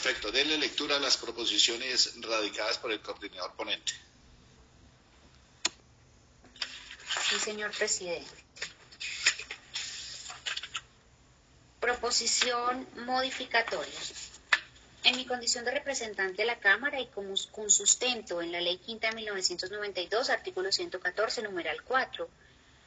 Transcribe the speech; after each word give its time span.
Perfecto. 0.00 0.30
Denle 0.30 0.58
lectura 0.58 0.94
a 0.94 1.00
las 1.00 1.16
proposiciones 1.16 2.14
radicadas 2.20 2.78
por 2.78 2.92
el 2.92 3.00
coordinador 3.00 3.52
ponente. 3.54 3.94
Sí, 7.28 7.36
señor 7.40 7.72
presidente. 7.72 8.30
Proposición 11.80 12.86
modificatoria. 13.06 14.00
En 15.02 15.16
mi 15.16 15.26
condición 15.26 15.64
de 15.64 15.72
representante 15.72 16.42
de 16.42 16.46
la 16.46 16.60
Cámara 16.60 17.00
y 17.00 17.08
como, 17.08 17.34
con 17.50 17.68
sustento 17.68 18.40
en 18.40 18.52
la 18.52 18.60
Ley 18.60 18.78
Quinta 18.78 19.08
de 19.08 19.16
1992, 19.16 20.30
artículo 20.30 20.70
114, 20.70 21.42
numeral 21.42 21.82
4, 21.82 22.30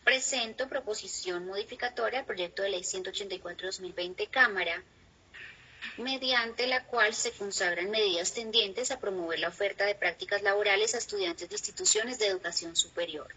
presento 0.06 0.70
proposición 0.70 1.46
modificatoria 1.46 2.20
al 2.20 2.26
proyecto 2.26 2.64
de 2.64 2.70
Ley 2.70 2.84
184-2020 2.84 4.30
Cámara, 4.30 4.82
mediante 5.98 6.68
la 6.68 6.86
cual 6.86 7.14
se 7.14 7.32
consagran 7.32 7.90
medidas 7.90 8.34
tendientes 8.34 8.92
a 8.92 9.00
promover 9.00 9.40
la 9.40 9.50
oferta 9.50 9.86
de 9.86 9.96
prácticas 9.96 10.42
laborales 10.42 10.96
a 10.96 10.98
estudiantes 10.98 11.50
de 11.50 11.56
instituciones 11.56 12.20
de 12.20 12.28
educación 12.28 12.76
superior. 12.76 13.28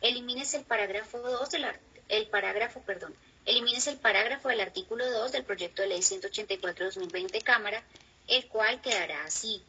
Elimines 0.00 0.54
el 0.54 0.64
parágrafo 0.64 1.18
2 1.18 1.50
del 1.50 1.66
el 2.08 2.26
parágrafo, 2.26 2.82
perdón, 2.82 3.14
elimines 3.46 3.86
el 3.86 3.96
parágrafo 3.96 4.48
del 4.48 4.60
artículo 4.60 5.10
2 5.10 5.32
del 5.32 5.44
proyecto 5.44 5.82
de 5.82 5.88
ley 5.88 6.00
184-2020 6.00 7.42
Cámara, 7.42 7.82
el 8.28 8.46
cual 8.48 8.80
quedará 8.82 9.24
así. 9.24 9.62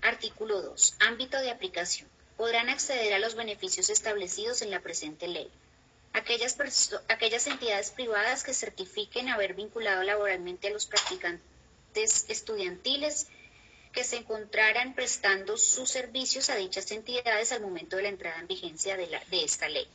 Artículo 0.00 0.62
2. 0.62 0.94
Ámbito 1.00 1.38
de 1.38 1.50
aplicación. 1.50 2.08
Podrán 2.36 2.68
acceder 2.68 3.14
a 3.14 3.18
los 3.18 3.34
beneficios 3.34 3.90
establecidos 3.90 4.62
en 4.62 4.70
la 4.70 4.80
presente 4.80 5.28
ley. 5.28 5.50
Aquellas, 6.12 6.56
aquellas 7.08 7.46
entidades 7.46 7.90
privadas 7.90 8.44
que 8.44 8.52
certifiquen 8.52 9.28
haber 9.28 9.54
vinculado 9.54 10.02
laboralmente 10.02 10.68
a 10.68 10.70
los 10.70 10.86
practicantes 10.86 12.26
estudiantiles 12.28 13.28
que 13.92 14.04
se 14.04 14.16
encontraran 14.16 14.94
prestando 14.94 15.56
sus 15.56 15.90
servicios 15.90 16.50
a 16.50 16.56
dichas 16.56 16.90
entidades 16.90 17.52
al 17.52 17.62
momento 17.62 17.96
de 17.96 18.02
la 18.02 18.08
entrada 18.08 18.40
en 18.40 18.46
vigencia 18.46 18.96
de, 18.96 19.06
de 19.06 19.44
esta 19.44 19.68
ley. 19.68 19.86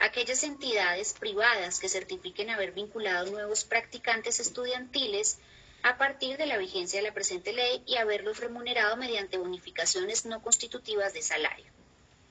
Aquellas 0.00 0.42
entidades 0.44 1.12
privadas 1.14 1.80
que 1.80 1.88
certifiquen 1.88 2.50
haber 2.50 2.72
vinculado 2.72 3.30
nuevos 3.30 3.64
practicantes 3.64 4.40
estudiantiles 4.40 5.38
a 5.82 5.98
partir 5.98 6.36
de 6.36 6.46
la 6.46 6.56
vigencia 6.56 7.00
de 7.00 7.06
la 7.06 7.14
presente 7.14 7.52
ley 7.52 7.82
y 7.86 7.96
haberlos 7.96 8.38
remunerado 8.38 8.96
mediante 8.96 9.38
bonificaciones 9.38 10.24
no 10.24 10.42
constitutivas 10.42 11.12
de 11.14 11.22
salario. 11.22 11.66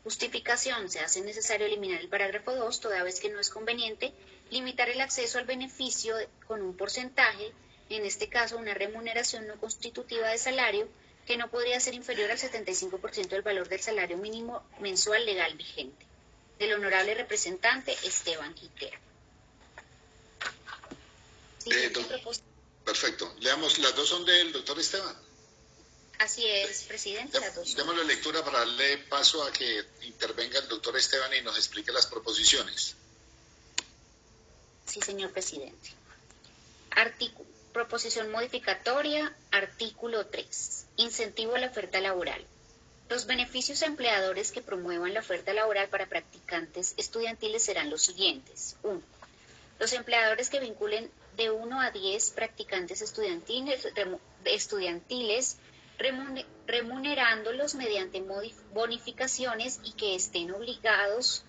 Justificación. 0.07 0.89
Se 0.89 1.01
hace 1.01 1.19
necesario 1.19 1.65
eliminar 1.65 1.99
el 1.99 2.07
parágrafo 2.07 2.55
2 2.55 2.79
toda 2.79 3.03
vez 3.03 3.19
que 3.19 3.27
no 3.27 3.41
es 3.41 3.49
conveniente 3.49 4.13
limitar 4.51 4.87
el 4.89 5.01
acceso 5.01 5.37
al 5.37 5.45
beneficio 5.45 6.15
con 6.47 6.61
un 6.61 6.77
porcentaje 6.77 7.51
en 7.89 8.05
este 8.05 8.29
caso 8.29 8.55
una 8.55 8.73
remuneración 8.73 9.47
no 9.47 9.59
constitutiva 9.59 10.29
de 10.29 10.37
salario 10.37 10.87
que 11.25 11.35
no 11.35 11.49
podría 11.49 11.77
ser 11.81 11.93
inferior 11.93 12.31
al 12.31 12.37
75% 12.37 13.27
del 13.27 13.41
valor 13.41 13.67
del 13.67 13.81
salario 13.81 14.15
mínimo 14.15 14.63
mensual 14.79 15.25
legal 15.25 15.53
vigente. 15.57 16.05
Del 16.57 16.71
honorable 16.75 17.13
representante 17.13 17.91
Esteban 18.05 18.53
Quintero. 18.53 18.97
Eh, 21.65 21.91
perfecto. 22.85 23.35
Leamos, 23.41 23.77
las 23.79 23.93
dos 23.93 24.07
son 24.07 24.23
del 24.23 24.53
doctor 24.53 24.79
Esteban. 24.79 25.17
Así 26.19 26.45
es, 26.47 26.83
presidente. 26.83 27.39
Dos 27.55 27.77
la 27.77 28.03
lectura 28.03 28.43
para 28.43 28.59
darle 28.59 28.97
paso 29.09 29.43
a 29.43 29.51
que 29.51 29.85
intervenga 30.01 30.59
el 30.59 30.67
doctor 30.67 30.97
Esteban 30.97 31.33
y 31.35 31.41
nos 31.41 31.57
explique 31.57 31.91
las 31.91 32.07
proposiciones. 32.07 32.95
Sí, 34.85 35.01
señor 35.01 35.31
presidente. 35.31 35.91
Proposición 37.71 38.31
modificatoria, 38.31 39.35
artículo 39.51 40.25
3. 40.25 40.85
Incentivo 40.95 41.55
a 41.55 41.59
la 41.59 41.67
oferta 41.67 42.01
laboral. 42.01 42.43
Los 43.07 43.27
beneficios 43.27 43.83
a 43.83 43.85
empleadores 43.85 44.51
que 44.51 44.63
promuevan 44.63 45.13
la 45.13 45.19
oferta 45.19 45.53
laboral 45.53 45.87
para 45.87 46.07
practicantes 46.07 46.95
estudiantiles 46.97 47.63
serán 47.63 47.91
los 47.91 48.01
siguientes. 48.01 48.75
1. 48.81 48.99
Los 49.79 49.93
empleadores 49.93 50.49
que 50.49 50.59
vinculen 50.59 51.11
de 51.35 51.51
1 51.51 51.79
a 51.79 51.91
10 51.91 52.31
practicantes 52.31 53.03
estudiantiles, 53.03 53.87
estudiantiles 54.45 55.57
remunerándolos 56.67 57.75
mediante 57.75 58.23
bonificaciones 58.73 59.79
y 59.83 59.93
que 59.93 60.15
estén 60.15 60.51
obligados 60.51 61.43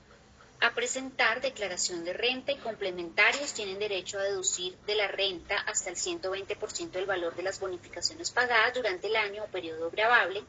a 0.61 0.75
presentar 0.75 1.41
declaración 1.41 2.05
de 2.05 2.13
renta 2.13 2.51
y 2.51 2.57
complementarios 2.57 3.53
tienen 3.53 3.79
derecho 3.79 4.19
a 4.19 4.25
deducir 4.25 4.77
de 4.87 4.97
la 4.97 5.07
renta 5.07 5.57
hasta 5.57 5.91
el 5.91 5.97
120% 5.97 6.91
del 6.91 7.07
valor 7.07 7.37
de 7.37 7.45
las 7.45 7.61
bonificaciones 7.61 8.31
pagadas 8.31 8.75
durante 8.75 9.07
el 9.07 9.17
año 9.17 9.45
o 9.45 9.49
periodo 9.49 9.91
grabable, 9.91 10.43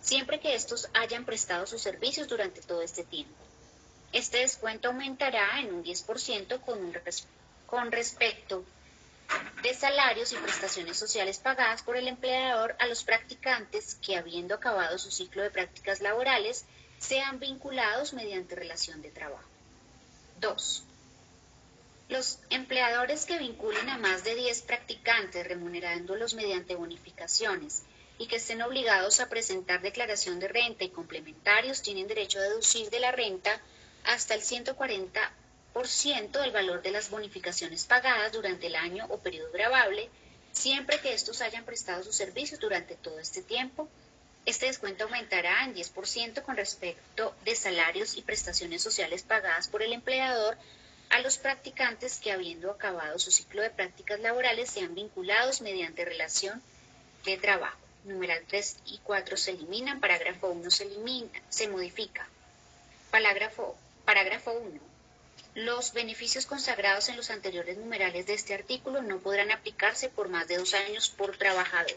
siempre 0.00 0.40
que 0.40 0.54
estos 0.54 0.88
hayan 0.94 1.26
prestado 1.26 1.66
sus 1.66 1.82
servicios 1.82 2.26
durante 2.26 2.62
todo 2.62 2.80
este 2.80 3.04
tiempo. 3.04 3.34
Este 4.12 4.38
descuento 4.38 4.88
aumentará 4.88 5.60
en 5.60 5.74
un 5.74 5.84
10% 5.84 6.60
con, 6.62 6.92
con 7.66 7.92
respecto 7.92 8.64
de 9.62 9.74
salarios 9.74 10.32
y 10.32 10.36
prestaciones 10.36 10.96
sociales 10.96 11.38
pagadas 11.38 11.82
por 11.82 11.96
el 11.96 12.08
empleador 12.08 12.76
a 12.78 12.86
los 12.86 13.04
practicantes 13.04 13.96
que, 13.96 14.16
habiendo 14.16 14.54
acabado 14.54 14.98
su 14.98 15.10
ciclo 15.10 15.42
de 15.42 15.50
prácticas 15.50 16.00
laborales, 16.00 16.64
sean 16.98 17.38
vinculados 17.38 18.12
mediante 18.12 18.54
relación 18.54 19.02
de 19.02 19.10
trabajo. 19.10 19.48
2. 20.40 20.82
Los 22.08 22.38
empleadores 22.50 23.26
que 23.26 23.38
vinculen 23.38 23.88
a 23.88 23.98
más 23.98 24.24
de 24.24 24.34
10 24.34 24.62
practicantes 24.62 25.46
remunerándolos 25.46 26.34
mediante 26.34 26.74
bonificaciones 26.74 27.82
y 28.18 28.26
que 28.26 28.36
estén 28.36 28.62
obligados 28.62 29.20
a 29.20 29.28
presentar 29.28 29.80
declaración 29.80 30.40
de 30.40 30.48
renta 30.48 30.84
y 30.84 30.90
complementarios 30.90 31.82
tienen 31.82 32.06
derecho 32.06 32.38
a 32.38 32.42
deducir 32.42 32.90
de 32.90 33.00
la 33.00 33.12
renta 33.12 33.60
hasta 34.04 34.34
el 34.34 34.42
140% 34.42 35.30
del 35.72 36.52
valor 36.52 36.82
de 36.82 36.90
las 36.90 37.10
bonificaciones 37.10 37.84
pagadas 37.84 38.32
durante 38.32 38.66
el 38.66 38.76
año 38.76 39.06
o 39.08 39.18
periodo 39.18 39.50
grabable, 39.52 40.10
siempre 40.52 41.00
que 41.00 41.14
estos 41.14 41.40
hayan 41.40 41.64
prestado 41.64 42.02
sus 42.02 42.16
servicios 42.16 42.60
durante 42.60 42.96
todo 42.96 43.18
este 43.18 43.42
tiempo 43.42 43.88
este 44.46 44.66
descuento 44.66 45.04
aumentará 45.04 45.64
en 45.64 45.74
10% 45.74 46.42
con 46.42 46.56
respecto 46.56 47.34
de 47.44 47.54
salarios 47.54 48.16
y 48.16 48.22
prestaciones 48.22 48.82
sociales 48.82 49.22
pagadas 49.22 49.68
por 49.68 49.82
el 49.82 49.92
empleador 49.92 50.56
a 51.10 51.20
los 51.20 51.38
practicantes 51.38 52.18
que 52.18 52.32
habiendo 52.32 52.70
acabado 52.70 53.18
su 53.18 53.30
ciclo 53.30 53.62
de 53.62 53.70
prácticas 53.70 54.18
laborales 54.20 54.70
sean 54.70 54.94
vinculados 54.94 55.60
mediante 55.60 56.04
relación 56.04 56.62
de 57.24 57.36
trabajo. 57.36 57.78
Numeral 58.04 58.42
3 58.48 58.78
y 58.86 58.98
4 58.98 59.36
se 59.36 59.50
eliminan, 59.50 60.00
parágrafo 60.00 60.48
1 60.48 60.70
se 60.70 60.84
elimina, 60.84 61.42
se 61.50 61.68
modifica. 61.68 62.26
Parágrafo, 63.10 63.76
parágrafo 64.06 64.52
1. 64.52 64.89
Los 65.54 65.92
beneficios 65.92 66.46
consagrados 66.46 67.08
en 67.08 67.16
los 67.16 67.30
anteriores 67.30 67.76
numerales 67.76 68.26
de 68.26 68.34
este 68.34 68.54
artículo 68.54 69.02
no 69.02 69.18
podrán 69.18 69.50
aplicarse 69.50 70.08
por 70.08 70.28
más 70.28 70.46
de 70.46 70.58
dos 70.58 70.74
años 70.74 71.10
por 71.10 71.36
trabajador. 71.36 71.96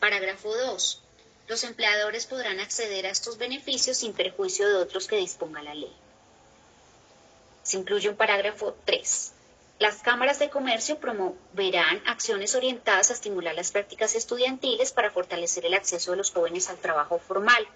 Parágrafo 0.00 0.54
2. 0.54 1.02
Los 1.48 1.62
empleadores 1.64 2.26
podrán 2.26 2.58
acceder 2.58 3.06
a 3.06 3.10
estos 3.10 3.38
beneficios 3.38 3.98
sin 3.98 4.12
perjuicio 4.14 4.68
de 4.68 4.76
otros 4.76 5.06
que 5.06 5.16
disponga 5.16 5.62
la 5.62 5.74
ley. 5.74 5.94
Se 7.62 7.76
incluye 7.76 8.08
un 8.08 8.16
parágrafo 8.16 8.74
3. 8.84 9.32
Las 9.78 9.96
cámaras 9.96 10.38
de 10.38 10.48
comercio 10.48 10.98
promoverán 10.98 12.02
acciones 12.06 12.54
orientadas 12.54 13.10
a 13.10 13.12
estimular 13.12 13.54
las 13.54 13.72
prácticas 13.72 14.14
estudiantiles 14.14 14.90
para 14.92 15.10
fortalecer 15.10 15.66
el 15.66 15.74
acceso 15.74 16.12
de 16.12 16.16
los 16.16 16.30
jóvenes 16.30 16.70
al 16.70 16.78
trabajo 16.78 17.18
formal. 17.18 17.68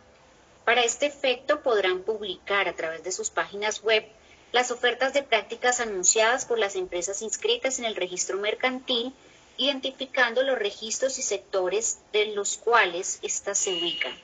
Para 0.64 0.82
este 0.82 1.06
efecto 1.06 1.62
podrán 1.62 2.02
publicar 2.02 2.68
a 2.68 2.74
través 2.74 3.04
de 3.04 3.12
sus 3.12 3.28
páginas 3.28 3.82
web 3.82 4.06
las 4.52 4.70
ofertas 4.70 5.12
de 5.12 5.22
prácticas 5.22 5.80
anunciadas 5.80 6.44
por 6.44 6.58
las 6.58 6.76
empresas 6.76 7.22
inscritas 7.22 7.78
en 7.78 7.84
el 7.84 7.96
registro 7.96 8.38
mercantil 8.38 9.12
identificando 9.60 10.42
los 10.42 10.58
registros 10.58 11.18
y 11.18 11.22
sectores 11.22 11.98
de 12.12 12.26
los 12.34 12.56
cuales 12.56 13.18
éstas 13.22 13.58
se 13.58 13.70
ubican. 13.70 14.18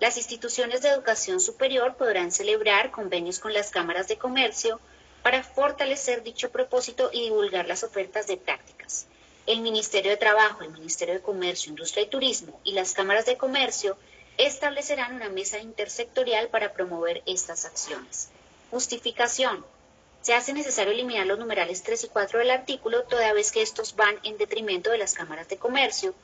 Las 0.00 0.16
instituciones 0.16 0.82
de 0.82 0.88
educación 0.88 1.38
superior 1.38 1.94
podrán 1.94 2.32
celebrar 2.32 2.90
convenios 2.90 3.38
con 3.38 3.52
las 3.52 3.70
cámaras 3.70 4.08
de 4.08 4.18
comercio 4.18 4.80
para 5.22 5.44
fortalecer 5.44 6.24
dicho 6.24 6.50
propósito 6.50 7.10
y 7.12 7.22
divulgar 7.22 7.68
las 7.68 7.84
ofertas 7.84 8.26
de 8.26 8.36
prácticas. 8.36 9.06
El 9.46 9.60
Ministerio 9.60 10.10
de 10.10 10.16
Trabajo, 10.16 10.64
el 10.64 10.72
Ministerio 10.72 11.14
de 11.14 11.22
Comercio, 11.22 11.70
Industria 11.70 12.02
y 12.02 12.08
Turismo 12.08 12.60
y 12.64 12.72
las 12.72 12.92
cámaras 12.92 13.24
de 13.24 13.36
comercio 13.36 13.96
establecerán 14.36 15.14
una 15.14 15.28
mesa 15.28 15.58
intersectorial 15.58 16.48
para 16.48 16.72
promover 16.72 17.22
estas 17.26 17.64
acciones. 17.66 18.30
Justificación 18.72 19.66
se 20.22 20.32
hace 20.32 20.54
necesario 20.54 20.94
eliminar 20.94 21.26
los 21.26 21.38
numerales 21.38 21.82
3 21.82 22.04
y 22.04 22.08
4 22.08 22.38
del 22.38 22.50
artículo, 22.50 23.02
toda 23.02 23.34
vez 23.34 23.52
que 23.52 23.60
estos 23.60 23.96
van 23.96 24.18
en 24.22 24.38
detrimento 24.38 24.90
de 24.90 24.96
las 24.96 25.12
cámaras 25.12 25.46
de 25.50 25.58
comercio, 25.58 26.14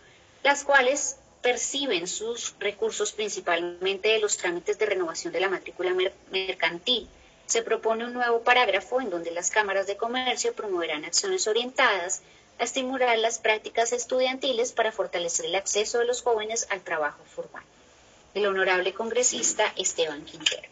las 0.42 0.64
cuales 0.64 1.16
perciben 1.42 2.08
sus 2.08 2.54
recursos 2.58 3.12
principalmente 3.12 4.08
de 4.08 4.20
los 4.20 4.38
trámites 4.38 4.78
de 4.78 4.86
renovación 4.86 5.30
de 5.34 5.40
la 5.40 5.50
matrícula 5.50 5.94
mercantil. 6.30 7.06
Se 7.44 7.60
propone 7.60 8.06
un 8.06 8.14
nuevo 8.14 8.40
parágrafo 8.40 9.02
en 9.02 9.10
donde 9.10 9.30
las 9.30 9.50
cámaras 9.50 9.86
de 9.86 9.98
comercio 9.98 10.54
promoverán 10.54 11.04
acciones 11.04 11.46
orientadas 11.46 12.22
a 12.58 12.64
estimular 12.64 13.18
las 13.18 13.40
prácticas 13.40 13.92
estudiantiles 13.92 14.72
para 14.72 14.90
fortalecer 14.90 15.44
el 15.44 15.54
acceso 15.54 15.98
de 15.98 16.06
los 16.06 16.22
jóvenes 16.22 16.66
al 16.70 16.80
trabajo 16.80 17.22
formal. 17.24 17.64
El 18.32 18.46
honorable 18.46 18.94
congresista 18.94 19.70
Esteban 19.76 20.24
Quintero. 20.24 20.70